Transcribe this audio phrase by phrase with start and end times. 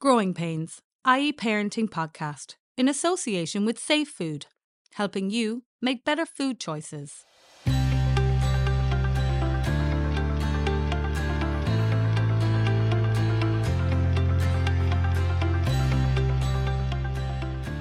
[0.00, 4.46] Growing Pains, i.e., Parenting Podcast, in association with Safe Food,
[4.94, 7.26] helping you make better food choices.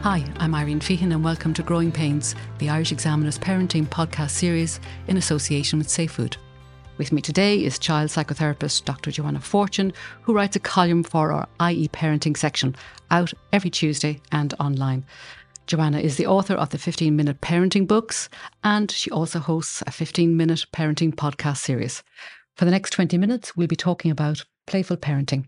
[0.01, 4.81] Hi, I'm Irene Feighan and welcome to Growing Pains, the Irish Examiner's parenting podcast series
[5.07, 6.35] in association with Safe Food.
[6.99, 9.09] With me today is child psychotherapist Dr.
[9.09, 12.75] Joanna Fortune, who writes a column for our IE parenting section
[13.09, 15.05] out every Tuesday and online.
[15.65, 18.27] Joanna is the author of the 15 minute parenting books
[18.65, 22.03] and she also hosts a 15 minute parenting podcast series.
[22.57, 25.45] For the next 20 minutes, we'll be talking about playful parenting.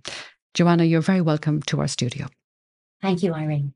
[0.54, 2.28] Joanna, you're very welcome to our studio.
[3.02, 3.74] Thank you, Irene.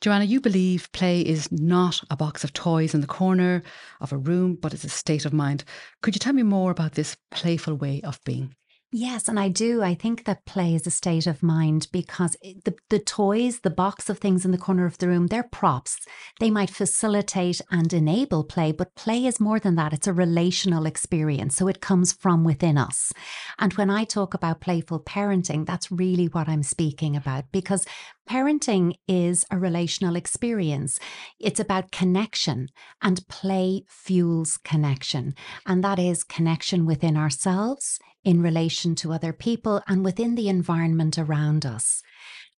[0.00, 3.62] Joanna, you believe play is not a box of toys in the corner
[4.00, 5.62] of a room, but it's a state of mind.
[6.00, 8.54] Could you tell me more about this playful way of being?
[8.92, 9.84] Yes, and I do.
[9.84, 14.10] I think that play is a state of mind because the, the toys, the box
[14.10, 15.96] of things in the corner of the room, they're props.
[16.40, 19.92] They might facilitate and enable play, but play is more than that.
[19.92, 21.54] It's a relational experience.
[21.54, 23.12] So it comes from within us.
[23.60, 27.86] And when I talk about playful parenting, that's really what I'm speaking about because
[28.28, 30.98] parenting is a relational experience.
[31.38, 32.68] It's about connection,
[33.02, 35.34] and play fuels connection.
[35.64, 41.18] And that is connection within ourselves in relation to other people and within the environment
[41.18, 42.02] around us.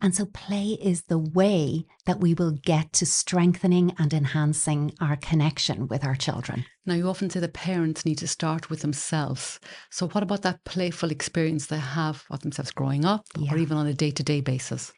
[0.03, 5.17] And so, play is the way that we will get to strengthening and enhancing our
[5.17, 6.65] connection with our children.
[6.87, 9.61] Now, you often say that parents need to start with themselves.
[9.91, 13.53] So, what about that playful experience they have of themselves growing up yeah.
[13.53, 14.91] or even on a day to day basis?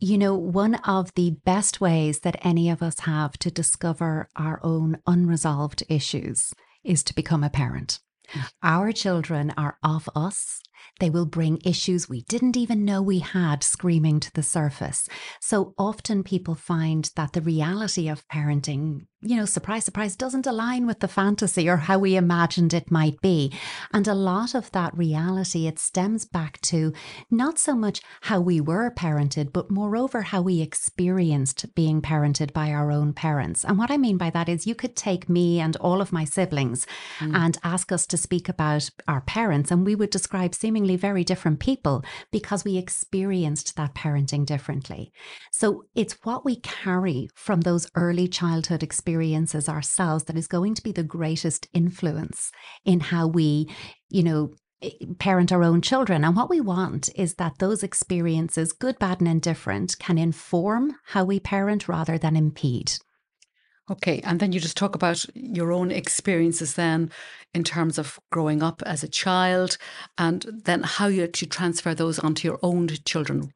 [0.00, 4.60] You know, one of the best ways that any of us have to discover our
[4.64, 8.00] own unresolved issues is to become a parent.
[8.62, 10.60] Our children are of us.
[11.00, 15.08] They will bring issues we didn't even know we had screaming to the surface.
[15.40, 20.84] So often people find that the reality of parenting you know, surprise, surprise, doesn't align
[20.84, 23.52] with the fantasy or how we imagined it might be.
[23.92, 26.92] And a lot of that reality, it stems back to
[27.30, 32.70] not so much how we were parented, but moreover, how we experienced being parented by
[32.70, 33.64] our own parents.
[33.64, 36.24] And what I mean by that is you could take me and all of my
[36.24, 36.84] siblings
[37.20, 37.32] mm.
[37.34, 41.60] and ask us to speak about our parents, and we would describe seemingly very different
[41.60, 45.12] people because we experienced that parenting differently.
[45.50, 50.82] So it's what we carry from those early childhood experiences ourselves that is going to
[50.82, 52.50] be the greatest influence
[52.84, 53.68] in how we,
[54.08, 54.52] you know,
[55.18, 56.24] parent our own children.
[56.24, 61.24] And what we want is that those experiences, good, bad, and indifferent, can inform how
[61.24, 62.92] we parent rather than impede.
[63.90, 67.10] Okay, and then you just talk about your own experiences then
[67.52, 69.76] in terms of growing up as a child
[70.16, 73.52] and then how you actually transfer those onto your own children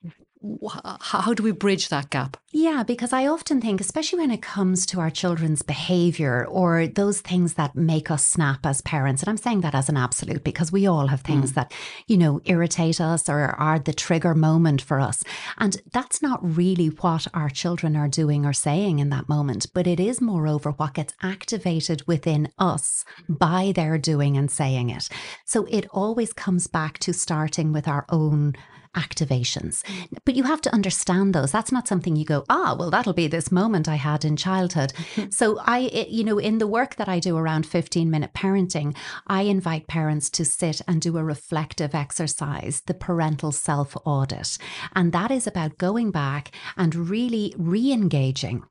[1.00, 2.36] how do we bridge that gap?
[2.58, 7.20] Yeah, because I often think, especially when it comes to our children's behavior or those
[7.20, 10.72] things that make us snap as parents, and I'm saying that as an absolute because
[10.72, 11.54] we all have things mm.
[11.56, 11.74] that,
[12.06, 15.22] you know, irritate us or are the trigger moment for us.
[15.58, 19.86] And that's not really what our children are doing or saying in that moment, but
[19.86, 25.10] it is, moreover, what gets activated within us by their doing and saying it.
[25.44, 28.56] So it always comes back to starting with our own
[28.96, 29.84] activations.
[30.24, 31.52] But you have to understand those.
[31.52, 34.92] That's not something you go, ah, well, that'll be this moment I had in childhood.
[35.30, 38.96] so I, you know, in the work that I do around 15 minute parenting,
[39.26, 44.58] I invite parents to sit and do a reflective exercise, the parental self audit.
[44.94, 48.64] And that is about going back and really re engaging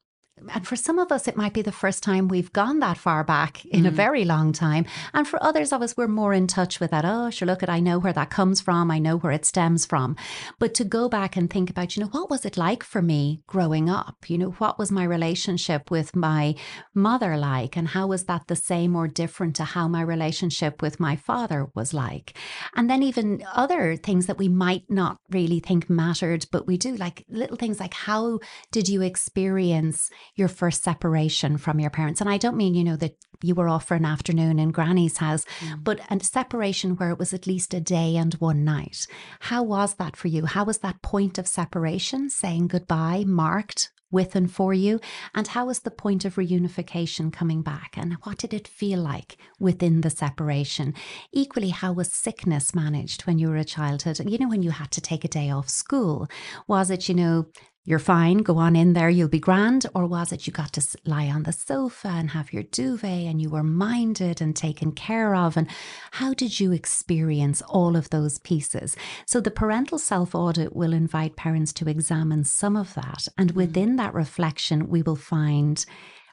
[0.53, 3.23] and for some of us, it might be the first time we've gone that far
[3.23, 3.88] back in mm.
[3.88, 4.85] a very long time.
[5.13, 7.06] And for others of us, we're more in touch with that.
[7.06, 8.91] Oh, sure, look at, I know where that comes from.
[8.91, 10.16] I know where it stems from.
[10.59, 13.41] But to go back and think about, you know, what was it like for me
[13.47, 14.29] growing up?
[14.29, 16.56] You know, what was my relationship with my
[16.94, 17.75] mother like?
[17.75, 21.67] And how was that the same or different to how my relationship with my father
[21.73, 22.38] was like?
[22.75, 26.95] And then even other things that we might not really think mattered, but we do,
[26.95, 28.39] like little things like how
[28.71, 32.22] did you experience your first separation from your parents.
[32.22, 35.18] And I don't mean, you know, that you were off for an afternoon in granny's
[35.18, 35.84] house, mm.
[35.84, 39.08] but a separation where it was at least a day and one night.
[39.40, 40.46] How was that for you?
[40.46, 45.00] How was that point of separation, saying goodbye, marked with and for you?
[45.34, 47.96] And how was the point of reunification coming back?
[47.98, 50.94] And what did it feel like within the separation?
[51.32, 54.20] Equally, how was sickness managed when you were a childhood?
[54.30, 56.28] You know, when you had to take a day off school?
[56.68, 57.48] Was it, you know,
[57.88, 59.86] you're fine, go on in there, you'll be grand?
[59.94, 63.40] Or was it you got to lie on the sofa and have your duvet and
[63.40, 65.56] you were minded and taken care of?
[65.56, 65.68] And
[66.12, 68.98] how did you experience all of those pieces?
[69.28, 73.28] So the parental self audit will invite parents to examine some of that.
[73.38, 73.56] And mm.
[73.56, 75.86] within that reflection, we will find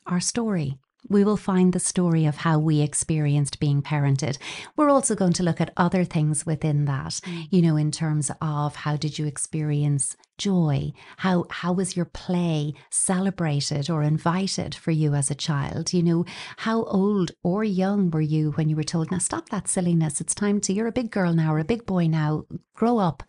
[0.06, 0.78] our story
[1.08, 4.38] we will find the story of how we experienced being parented.
[4.76, 7.48] We're also going to look at other things within that, mm.
[7.50, 10.92] you know, in terms of how did you experience joy?
[11.18, 15.92] How how was your play celebrated or invited for you as a child?
[15.92, 16.24] You know,
[16.58, 20.20] how old or young were you when you were told, now stop that silliness.
[20.20, 22.44] It's time to you're a big girl now or a big boy now.
[22.74, 23.22] Grow up.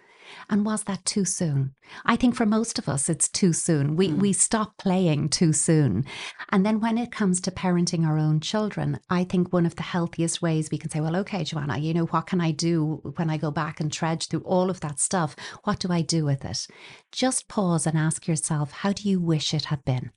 [0.49, 1.75] And was that too soon?
[2.05, 3.95] I think for most of us, it's too soon.
[3.95, 4.19] We, mm.
[4.19, 6.05] we stop playing too soon.
[6.49, 9.83] And then when it comes to parenting our own children, I think one of the
[9.83, 13.29] healthiest ways we can say, well, okay, Joanna, you know, what can I do when
[13.29, 15.35] I go back and trudge through all of that stuff?
[15.63, 16.67] What do I do with it?
[17.11, 20.11] Just pause and ask yourself, how do you wish it had been?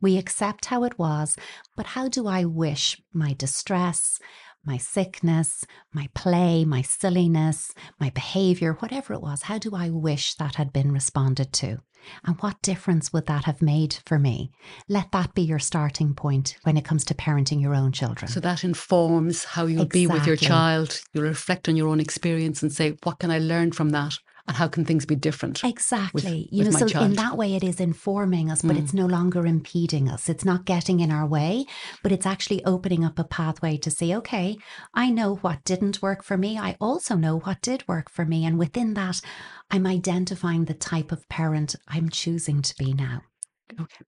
[0.00, 1.36] We accept how it was,
[1.76, 4.20] but how do I wish my distress,
[4.64, 10.34] my sickness, my play, my silliness, my behavior, whatever it was, how do I wish
[10.34, 11.80] that had been responded to?
[12.24, 14.50] And what difference would that have made for me?
[14.88, 18.30] Let that be your starting point when it comes to parenting your own children.
[18.30, 20.00] So that informs how you'll exactly.
[20.00, 21.00] be with your child.
[21.12, 24.18] You'll reflect on your own experience and say, what can I learn from that?
[24.46, 27.06] And how can things be different exactly with, you know so child.
[27.06, 28.78] in that way it is informing us but mm.
[28.82, 31.64] it's no longer impeding us it's not getting in our way
[32.02, 34.56] but it's actually opening up a pathway to say okay
[34.94, 38.44] i know what didn't work for me i also know what did work for me
[38.44, 39.20] and within that
[39.70, 43.22] i'm identifying the type of parent i'm choosing to be now
[43.80, 44.04] okay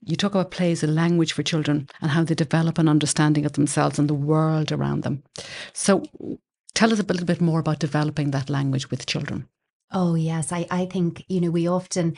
[0.00, 3.44] you talk about play as a language for children and how they develop an understanding
[3.44, 5.24] of themselves and the world around them.
[5.72, 6.02] So,
[6.74, 9.48] tell us a little bit more about developing that language with children.
[9.90, 10.52] Oh, yes.
[10.52, 12.16] I, I think, you know, we often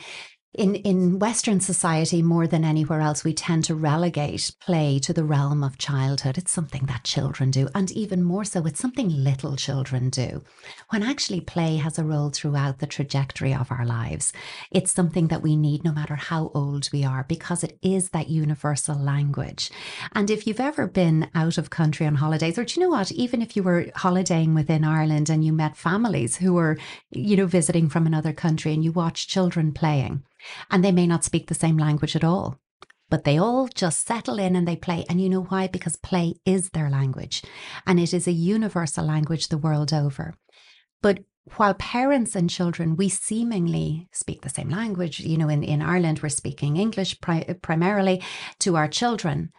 [0.53, 5.23] in in western society more than anywhere else we tend to relegate play to the
[5.23, 6.37] realm of childhood.
[6.37, 10.43] It's something that children do and even more so it's something little children do.
[10.89, 14.33] When actually play has a role throughout the trajectory of our lives
[14.71, 18.29] it's something that we need no matter how old we are because it is that
[18.29, 19.71] universal language.
[20.13, 23.09] And if you've ever been out of country on holidays or do you know what?
[23.13, 26.77] Even if you were holidaying within Ireland and you met families who were
[27.09, 30.23] you know visiting from another country and you watched children playing
[30.69, 32.59] and they may not speak the same language at all.
[33.09, 35.05] But they all just settle in and they play.
[35.09, 35.67] And you know why?
[35.67, 37.43] Because play is their language
[37.85, 40.33] and it is a universal language the world over.
[41.01, 41.19] But
[41.57, 46.21] while parents and children, we seemingly speak the same language, you know, in, in Ireland,
[46.21, 48.23] we're speaking English pri- primarily
[48.59, 49.51] to our children.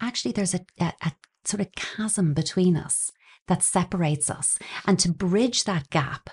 [0.00, 1.12] Actually, there's a, a, a
[1.44, 3.10] sort of chasm between us
[3.48, 4.58] that separates us.
[4.86, 6.30] And to bridge that gap,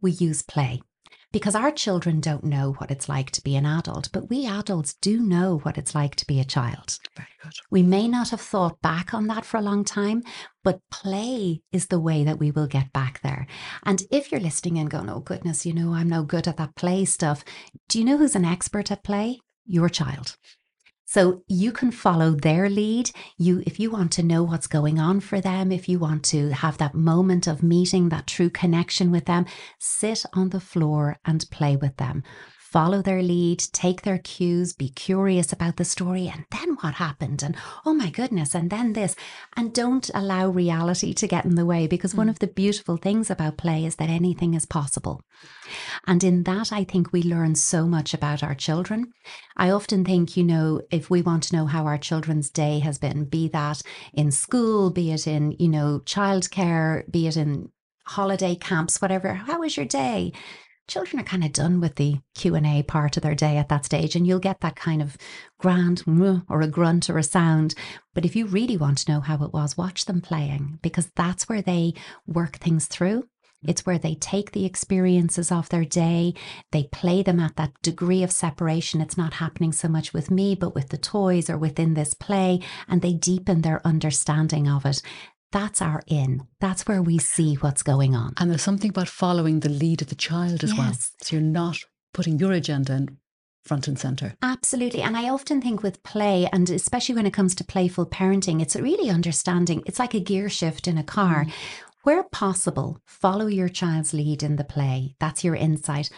[0.00, 0.82] we use play
[1.34, 4.94] because our children don't know what it's like to be an adult, but we adults
[5.00, 6.96] do know what it's like to be a child.
[7.16, 7.52] Very good.
[7.72, 10.22] We may not have thought back on that for a long time,
[10.62, 13.48] but play is the way that we will get back there.
[13.82, 16.76] And if you're listening and going, oh, goodness, you know, I'm no good at that
[16.76, 17.44] play stuff,
[17.88, 19.40] do you know who's an expert at play?
[19.66, 20.36] Your child.
[21.06, 23.10] So you can follow their lead.
[23.36, 26.50] You, if you want to know what's going on for them, if you want to
[26.50, 29.46] have that moment of meeting, that true connection with them,
[29.78, 32.22] sit on the floor and play with them
[32.74, 37.40] follow their lead, take their cues, be curious about the story, and then what happened?
[37.40, 37.54] And
[37.86, 39.14] oh my goodness, and then this.
[39.56, 42.18] And don't allow reality to get in the way because mm.
[42.18, 45.20] one of the beautiful things about play is that anything is possible.
[46.08, 49.12] And in that, I think we learn so much about our children.
[49.56, 52.98] I often think, you know, if we want to know how our children's day has
[52.98, 57.70] been, be that in school, be it in, you know, childcare, be it in
[58.06, 60.32] holiday camps, whatever, how was your day?
[60.86, 64.14] Children are kind of done with the q&a part of their day at that stage
[64.14, 65.16] and you'll get that kind of
[65.58, 66.02] grand
[66.48, 67.74] or a grunt or a sound.
[68.12, 71.48] But if you really want to know how it was watch them playing because that's
[71.48, 71.94] where they
[72.26, 73.24] work things through.
[73.66, 76.34] It's where they take the experiences of their day,
[76.70, 79.00] they play them at that degree of separation.
[79.00, 82.60] It's not happening so much with me, but with the toys or within this play,
[82.88, 85.00] and they deepen their understanding of it
[85.54, 86.42] that's our in.
[86.58, 88.34] That's where we see what's going on.
[88.38, 90.78] And there's something about following the lead of the child as yes.
[90.78, 90.92] well.
[91.22, 91.78] So you're not
[92.12, 93.18] putting your agenda in
[93.64, 94.34] front and center.
[94.42, 95.00] Absolutely.
[95.00, 98.74] And I often think with play, and especially when it comes to playful parenting, it's
[98.74, 101.44] really understanding it's like a gear shift in a car.
[101.44, 101.52] Mm.
[102.02, 105.14] Where possible, follow your child's lead in the play.
[105.20, 106.10] That's your insight.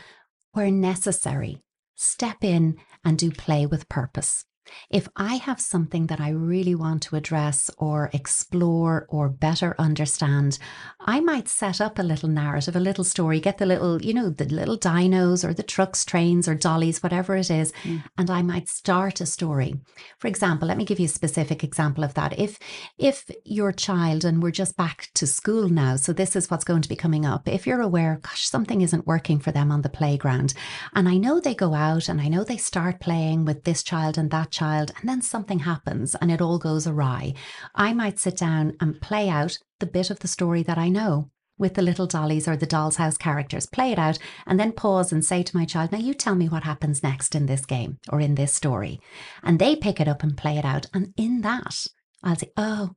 [0.53, 1.59] Where necessary,
[1.95, 4.47] step in and do play with purpose.
[4.91, 10.59] If I have something that I really want to address or explore or better understand,
[11.01, 14.31] I might set up a little narrative, a little story, get the little, you know,
[14.31, 18.03] the little dinos or the trucks, trains, or dollies, whatever it is, mm.
[18.17, 19.75] and I might start a story.
[20.19, 22.39] For example, let me give you a specific example of that.
[22.39, 22.59] If
[22.99, 26.83] if your child, and we're just back to school now, so this is what's going
[26.83, 27.49] to be coming up.
[27.49, 30.55] If you're aware, gosh, something isn't working for them on the playground,
[30.95, 34.19] and I know they go out and I know they start playing with this child
[34.19, 37.35] and that child, and then something happens and it all goes awry,
[37.75, 41.31] I might sit down and play out the bit of the story that I know
[41.59, 45.13] with the little dollies or the doll's house characters, play it out, and then pause
[45.13, 47.99] and say to my child, Now you tell me what happens next in this game
[48.11, 49.01] or in this story.
[49.43, 50.87] And they pick it up and play it out.
[50.93, 51.87] And in that,
[52.23, 52.91] I'll say, Oh,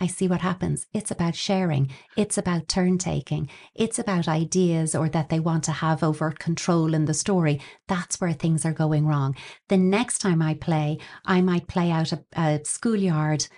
[0.00, 0.86] I see what happens.
[0.92, 1.90] It's about sharing.
[2.16, 3.50] It's about turn taking.
[3.74, 7.60] It's about ideas or that they want to have overt control in the story.
[7.88, 9.34] That's where things are going wrong.
[9.68, 13.48] The next time I play, I might play out a, a schoolyard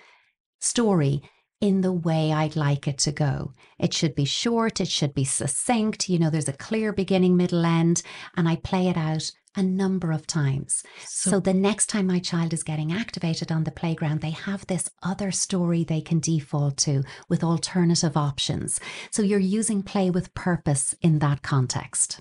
[0.59, 1.21] story
[1.59, 3.53] in the way I'd like it to go.
[3.77, 7.63] It should be short, it should be succinct, you know, there's a clear beginning, middle,
[7.63, 8.01] end,
[8.35, 10.83] and I play it out a number of times.
[11.05, 14.65] So, so, the next time my child is getting activated on the playground, they have
[14.67, 18.79] this other story they can default to with alternative options.
[19.11, 22.19] So you're using play with purpose in that context.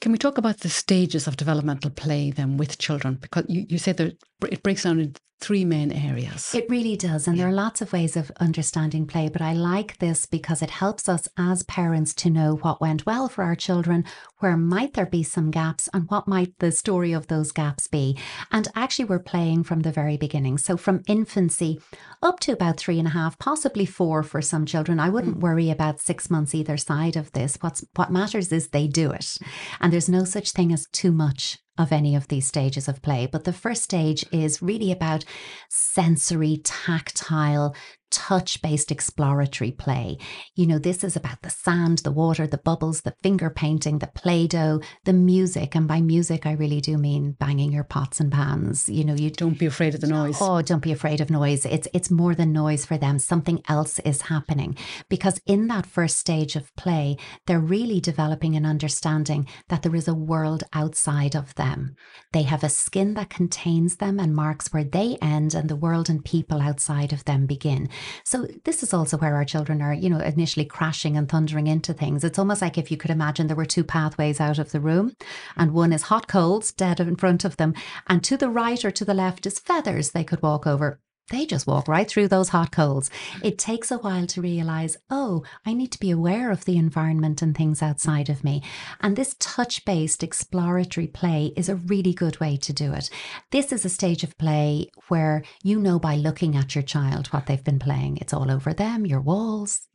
[0.00, 3.18] Can we talk about the stages of developmental play then with children?
[3.20, 6.54] Because you, you said that it breaks down into three main areas.
[6.54, 7.26] It really does.
[7.26, 7.44] And yeah.
[7.44, 11.08] there are lots of ways of understanding play, but I like this because it helps
[11.08, 14.04] us as parents to know what went well for our children,
[14.38, 18.18] where might there be some gaps, and what might the story of those gaps be.
[18.50, 20.58] And actually, we're playing from the very beginning.
[20.58, 21.80] So from infancy
[22.22, 24.98] up to about three and a half, possibly four for some children.
[24.98, 25.42] I wouldn't mm.
[25.42, 27.58] worry about six months either side of this.
[27.60, 29.36] What's what matters is they do it.
[29.80, 33.28] And there's no such thing as too much of any of these stages of play.
[33.30, 35.24] But the first stage is really about
[35.68, 37.74] sensory, tactile,
[38.16, 40.16] touch based exploratory play.
[40.54, 44.06] You know, this is about the sand, the water, the bubbles, the finger painting, the
[44.06, 45.74] Play Doh, the music.
[45.74, 48.88] And by music, I really do mean banging your pots and pans.
[48.88, 50.38] You know, you don't be afraid of the noise.
[50.40, 51.66] Oh, don't be afraid of noise.
[51.66, 53.18] It's, it's more than noise for them.
[53.18, 54.78] Something else is happening.
[55.10, 60.08] Because in that first stage of play, they're really developing an understanding that there is
[60.08, 61.94] a world outside of them.
[62.32, 66.08] They have a skin that contains them and marks where they end and the world
[66.08, 67.90] and people outside of them begin.
[68.24, 71.92] So this is also where our children are, you know, initially crashing and thundering into
[71.92, 72.24] things.
[72.24, 75.14] It's almost like if you could imagine there were two pathways out of the room,
[75.56, 77.74] and one is hot coals dead in front of them,
[78.06, 81.44] and to the right or to the left is feathers they could walk over they
[81.44, 83.10] just walk right through those hot coals.
[83.42, 87.42] It takes a while to realize, oh, I need to be aware of the environment
[87.42, 88.62] and things outside of me.
[89.00, 93.10] And this touch based exploratory play is a really good way to do it.
[93.50, 97.46] This is a stage of play where you know by looking at your child what
[97.46, 98.18] they've been playing.
[98.18, 99.88] It's all over them, your walls,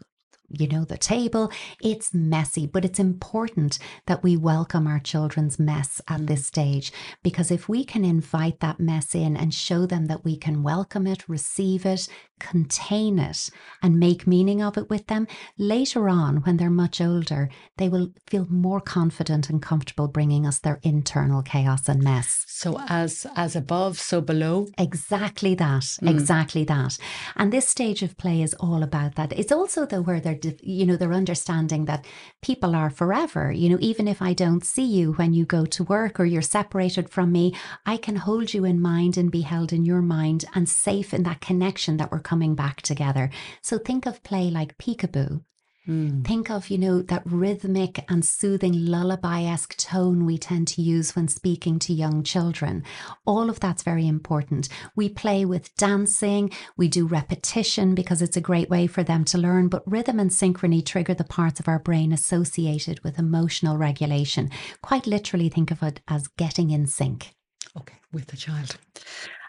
[0.58, 1.52] you know, the table.
[1.82, 6.92] It's messy, but it's important that we welcome our children's mess at this stage
[7.24, 11.08] because if we can invite that mess in and show them that we can welcome
[11.08, 12.08] it, receive it,
[12.40, 13.50] contain it,
[13.82, 15.28] and make meaning of it with them,
[15.58, 20.60] later on, when they're much older, they will feel more confident and comfortable bringing us
[20.60, 22.44] their internal chaos and mess.
[22.48, 24.68] So, as as above, so below.
[24.78, 25.84] Exactly that.
[26.02, 26.10] Mm.
[26.10, 26.98] Exactly that.
[27.36, 29.34] And this stage of play is all about that.
[29.34, 32.06] It's also the where they're you know, they're understanding that
[32.42, 33.52] people are forever.
[33.52, 36.42] You know, even if I don't see you when you go to work or you're
[36.42, 37.56] separated from me,
[37.86, 41.24] I can hold you in mind and be held in your mind and safe in
[41.24, 43.30] that connection that we're coming back together.
[43.62, 45.44] So think of play like peekaboo.
[45.88, 46.26] Mm.
[46.26, 51.16] Think of, you know, that rhythmic and soothing lullaby esque tone we tend to use
[51.16, 52.84] when speaking to young children.
[53.26, 54.70] All of that's very important.
[54.96, 59.40] We play with dancing, we do repetition because it's a great way for them to
[59.40, 64.52] learn, but rhythm and synchrony trigger the parts of our brain associated with emotional regulation.
[64.84, 67.34] Quite literally, think of it as getting in sync.
[67.76, 68.78] Okay, with the child.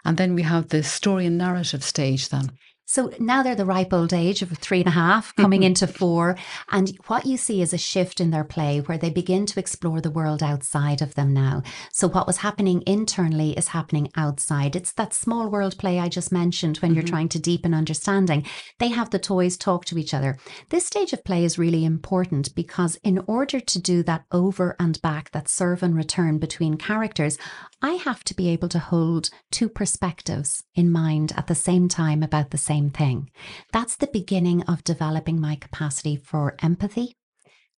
[0.05, 2.51] And then we have the story and narrative stage then.
[2.85, 6.37] So now they're the ripe old age of three and a half, coming into four.
[6.69, 10.01] And what you see is a shift in their play where they begin to explore
[10.01, 11.63] the world outside of them now.
[11.91, 14.75] So what was happening internally is happening outside.
[14.75, 16.99] It's that small world play I just mentioned when mm-hmm.
[16.99, 18.45] you're trying to deepen understanding.
[18.79, 20.37] They have the toys talk to each other.
[20.69, 25.01] This stage of play is really important because in order to do that over and
[25.01, 27.37] back, that serve and return between characters,
[27.81, 32.23] I have to be able to hold two perspectives in mind at the same time
[32.23, 33.29] about the same thing.
[33.71, 37.15] That's the beginning of developing my capacity for empathy,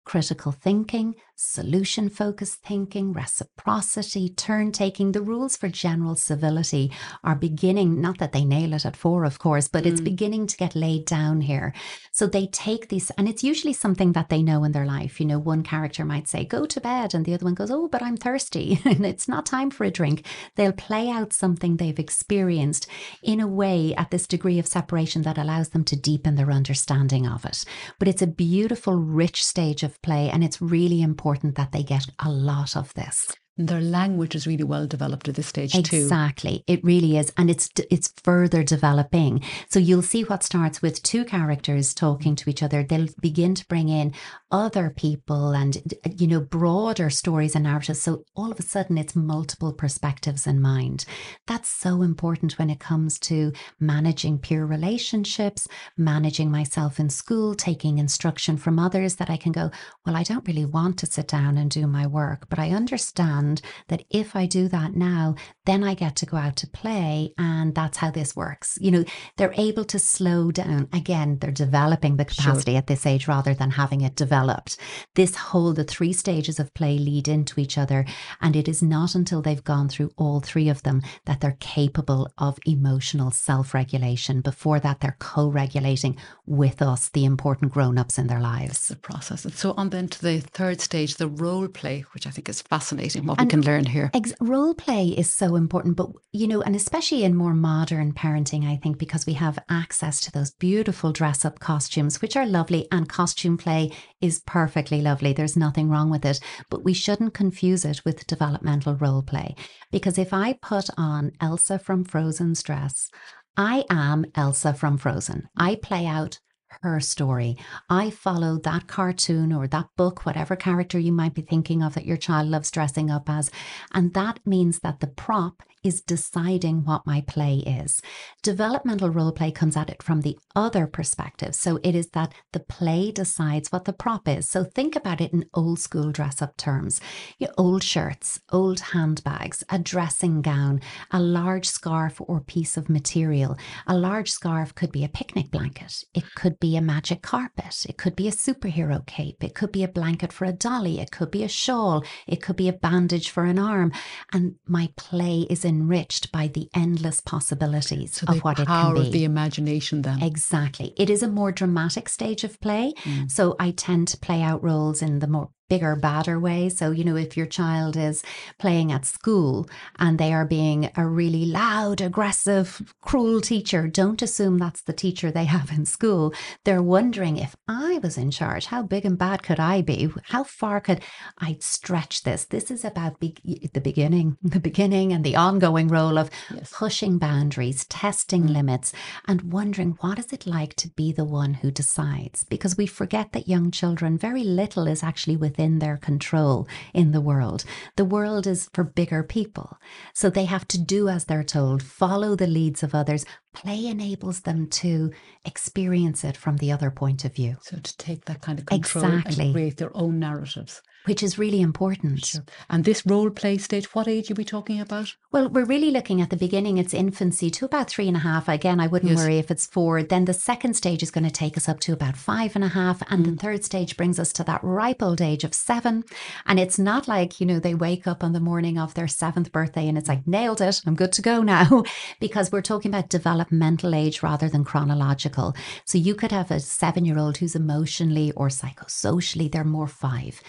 [0.05, 5.12] critical thinking, solution focused thinking, reciprocity, turn taking.
[5.12, 6.91] The rules for general civility
[7.23, 10.05] are beginning, not that they nail it at four, of course, but it's Mm.
[10.05, 11.73] beginning to get laid down here.
[12.12, 15.19] So they take these, and it's usually something that they know in their life.
[15.19, 17.88] You know, one character might say, Go to bed, and the other one goes, Oh,
[17.88, 20.25] but I'm thirsty, and it's not time for a drink.
[20.55, 22.88] They'll play out something they've experienced
[23.21, 27.27] in a way at this degree of separation that allows them to deepen their understanding
[27.27, 27.65] of it.
[28.00, 32.07] But it's a beautiful, rich stage of play, and it's really important that they get
[32.19, 33.33] a lot of this.
[33.55, 35.98] Their language is really well developed at this stage too.
[35.98, 36.63] Exactly.
[36.65, 37.31] It really is.
[37.38, 39.43] And it's it's further developing.
[39.69, 42.81] So you'll see what starts with two characters talking to each other.
[42.81, 44.13] They'll begin to bring in
[44.50, 45.77] other people and
[46.17, 48.01] you know broader stories and narratives.
[48.01, 51.05] So all of a sudden it's multiple perspectives in mind.
[51.45, 58.00] That's so important when it comes to managing peer relationships, managing myself in school, taking
[58.00, 59.69] instruction from others that I can go,
[60.07, 63.42] well, I don't really want to sit down and do my work, but I understand
[63.89, 65.35] that if I do that now,
[65.65, 67.33] then I get to go out to play.
[67.38, 68.77] And that's how this works.
[68.81, 69.03] You know,
[69.38, 70.88] they're able to slow down.
[70.93, 72.45] Again, they're developing the Sure.
[72.45, 74.77] capacity at this age rather than having it developed.
[75.15, 78.05] This whole, the three stages of play lead into each other.
[78.41, 82.31] And it is not until they've gone through all three of them that they're capable
[82.38, 84.41] of emotional self regulation.
[84.41, 88.88] Before that, they're co regulating with us, the important grown ups in their lives.
[88.88, 89.45] The process.
[89.45, 92.62] And so on then to the third stage, the role play, which I think is
[92.62, 94.09] fascinating what And- we can learn here.
[94.13, 98.65] Ex- role play is so important, but you know, and especially in more modern parenting,
[98.67, 102.87] I think because we have access to those beautiful dress up costumes, which are lovely,
[102.91, 105.33] and costume play is perfectly lovely.
[105.33, 109.55] There's nothing wrong with it, but we shouldn't confuse it with developmental role play.
[109.91, 113.09] Because if I put on Elsa from Frozen's dress,
[113.57, 115.47] I am Elsa from Frozen.
[115.57, 116.39] I play out
[116.81, 117.57] her story.
[117.89, 122.05] I follow that cartoon or that book, whatever character you might be thinking of that
[122.05, 123.51] your child loves dressing up as.
[123.93, 128.01] And that means that the prop is deciding what my play is.
[128.41, 131.55] Developmental role play comes at it from the other perspective.
[131.55, 134.49] So it is that the play decides what the prop is.
[134.49, 137.01] So think about it in old school dress up terms.
[137.37, 143.57] Your old shirts, old handbags, a dressing gown, a large scarf or piece of material.
[143.87, 146.03] A large scarf could be a picnic blanket.
[146.13, 147.85] It could be a magic carpet.
[147.87, 149.43] It could be a superhero cape.
[149.43, 150.99] It could be a blanket for a dolly.
[150.99, 152.03] It could be a shawl.
[152.27, 153.91] It could be a bandage for an arm.
[154.31, 158.99] And my play is enriched by the endless possibilities So of what it can be.
[158.99, 160.21] Power of the imagination then.
[160.21, 160.93] Exactly.
[160.97, 162.93] It is a more dramatic stage of play.
[163.03, 163.31] Mm.
[163.31, 166.69] So I tend to play out roles in the more bigger, badder way.
[166.69, 168.23] So, you know, if your child is
[168.60, 169.67] playing at school
[169.99, 175.32] and they are being a really loud, aggressive, cruel teacher, don't assume that's the teacher
[175.32, 176.34] they have in school.
[176.65, 180.10] They're wondering if I was in charge, how big and bad could I be?
[180.26, 181.02] How far could
[181.39, 182.45] I stretch this?
[182.45, 186.71] This is about be- the beginning, the beginning and the ongoing role of Yes.
[186.73, 188.54] pushing boundaries, testing Mm.
[188.54, 188.93] limits,
[189.28, 192.43] and wondering what is it like to be the one who decides?
[192.43, 197.21] Because we forget that young children, very little is actually within their control in the
[197.21, 197.63] world.
[197.95, 199.77] The world is for bigger people.
[200.11, 203.23] So they have to do as they're told, follow the leads of others.
[203.53, 205.11] Play enables them to
[205.45, 209.05] experience it from the other point of view, So to take that kind of control
[209.05, 209.45] Exactly.
[209.45, 210.81] and create their own narratives.
[211.05, 212.23] which is really important.
[212.23, 212.43] Sure.
[212.69, 215.13] And this role play stage, what age are we talking about?
[215.33, 218.47] Well, we're really looking at the beginning, it's infancy to about three and a half.
[218.47, 219.19] Again, I wouldn't Yes.
[219.19, 220.01] worry if it's four.
[220.01, 222.69] Then the second stage is going to take us up to about five and a
[222.69, 223.01] half.
[223.11, 223.39] And the mm.
[223.39, 226.05] third stage brings us to that ripe old age of seven.
[226.45, 229.51] And it's not like, you know, they wake up on the morning of their seventh
[229.51, 231.83] birthday and it's like, nailed it, I'm good to go now.
[232.21, 233.09] because we're talking about
[233.43, 235.53] developmental age rather than chronological.
[235.86, 240.41] So you could have a seven year old who's emotionally or psychosocially, they're more five.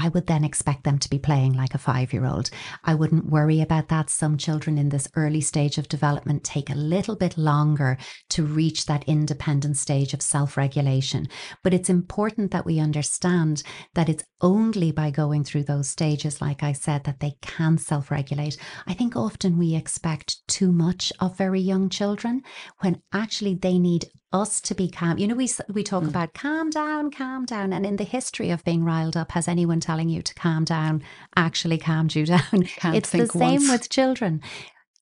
[0.00, 2.50] I would then expect them to be playing like a five year old.
[2.84, 4.10] I wouldn't worry about that.
[4.10, 7.98] Some children in this early stage of development take a little bit longer
[8.30, 11.26] to reach that independent stage of self regulation.
[11.64, 13.64] But it's important that we understand
[13.94, 18.10] that it's only by going through those stages, like I said, that they can self
[18.10, 18.56] regulate.
[18.86, 22.42] I think often we expect too much of very young children
[22.80, 25.18] when actually they need us to be calm.
[25.18, 26.08] You know, we we talk Mm.
[26.08, 29.80] about calm down, calm down, and in the history of being riled up, has anyone
[29.80, 31.02] telling you to calm down
[31.36, 32.62] actually calmed you down?
[32.76, 33.70] Can't it's the same once.
[33.70, 34.40] with children.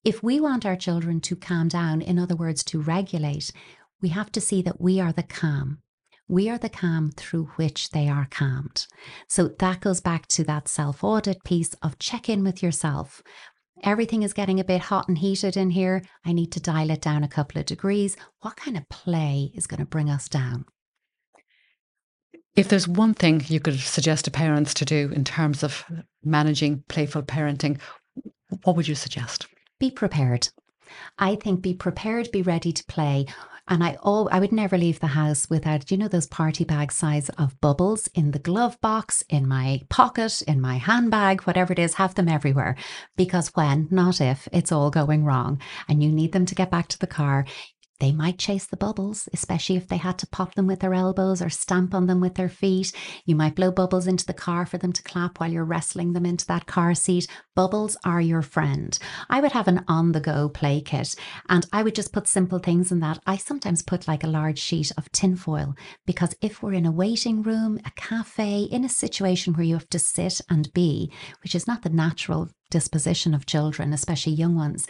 [0.05, 3.51] If we want our children to calm down, in other words, to regulate,
[4.01, 5.79] we have to see that we are the calm.
[6.29, 8.87] We are the calm through which they are calmed.
[9.29, 13.23] So that goes back to that self audit piece of check in with yourself.
[13.85, 16.03] Everything is getting a bit hot and heated in here.
[16.25, 18.17] I need to dial it down a couple of degrees.
[18.41, 20.65] What kind of play is going to bring us down?
[22.57, 25.85] If there's one thing you could suggest to parents to do in terms of
[26.25, 27.79] managing playful parenting,
[28.65, 29.47] what would you suggest?
[29.79, 30.49] Be prepared.
[31.19, 33.27] I think be prepared, be ready to play.
[33.69, 36.93] And I all I would never leave the house without, you know, those party bag
[36.93, 41.79] size of bubbles in the glove box, in my pocket, in my handbag, whatever it
[41.79, 42.77] is, have them everywhere.
[43.17, 46.89] Because when, not if, it's all going wrong and you need them to get back
[46.89, 47.45] to the car,
[47.99, 51.41] they might chase the bubbles, especially if they had to pop them with their elbows
[51.41, 52.93] or stamp on them with their feet.
[53.25, 56.27] You might blow bubbles into the car for them to clap while you're wrestling them
[56.27, 57.27] into that car seat.
[57.55, 58.99] Bubbles are your friend.
[59.31, 61.15] I would have an on the go play kit
[61.49, 63.19] and I would just put simple things in that.
[63.27, 67.43] I sometimes put like a large sheet of tinfoil because if we're in a waiting
[67.43, 71.11] room, a cafe, in a situation where you have to sit and be,
[71.43, 74.87] which is not the natural disposition of children, especially young ones,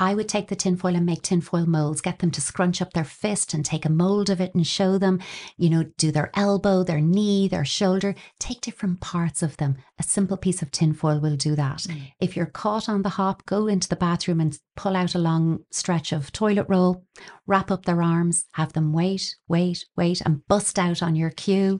[0.00, 3.04] I would take the tinfoil and make tinfoil molds, get them to scrunch up their
[3.04, 5.20] fist and take a mold of it and show them,
[5.56, 9.76] you know, do their elbow, their knee, their shoulder, take different parts of them.
[9.98, 11.78] A simple piece of tinfoil will do that.
[11.82, 12.12] Mm.
[12.20, 15.60] If you're caught on the hop, go into the bathroom and pull out a long
[15.70, 17.04] stretch of toilet roll,
[17.46, 21.78] wrap up their arms, have them wait, wait, wait, and bust out on your cue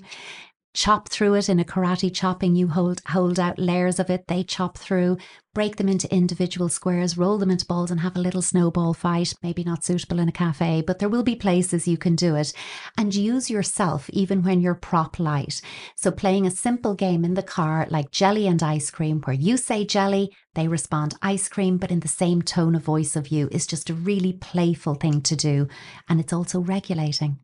[0.75, 2.57] chop through it in a karate chopping.
[2.57, 5.17] You hold hold out layers of it, they chop through,
[5.55, 9.33] break them into individual squares, roll them into balls, and have a little snowball fight.
[9.43, 12.53] Maybe not suitable in a cafe, but there will be places you can do it.
[12.99, 15.63] And use yourself even when you're prop light.
[15.97, 19.57] So playing a simple game in the car like jelly and ice cream, where you
[19.57, 23.49] say jelly, they respond ice cream, but in the same tone of voice of you,
[23.53, 25.69] is just a really playful thing to do.
[26.09, 27.44] And it's also regulating.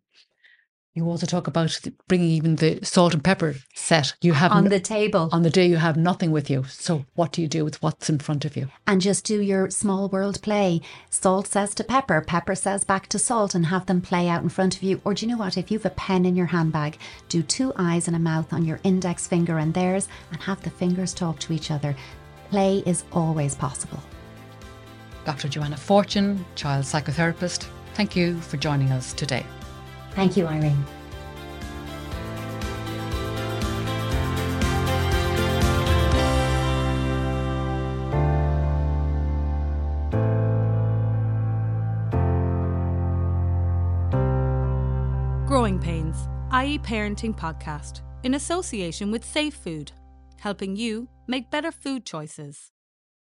[0.92, 4.80] You also talk about bringing even the salt and pepper set you have on the
[4.80, 5.28] table.
[5.30, 6.64] On the day you have nothing with you.
[6.64, 8.68] So, what do you do with what's in front of you?
[8.88, 10.80] And just do your small world play.
[11.08, 14.48] Salt says to pepper, pepper says back to salt, and have them play out in
[14.48, 15.00] front of you.
[15.04, 15.56] Or do you know what?
[15.56, 16.98] If you have a pen in your handbag,
[17.28, 20.70] do two eyes and a mouth on your index finger and theirs, and have the
[20.70, 21.94] fingers talk to each other.
[22.50, 24.02] Play is always possible.
[25.24, 25.48] Dr.
[25.48, 29.46] Joanna Fortune, child psychotherapist, thank you for joining us today.
[30.12, 30.84] Thank you, Irene.
[45.46, 49.90] Growing Pains, i.e., Parenting Podcast, in association with Safe Food,
[50.38, 52.70] helping you make better food choices.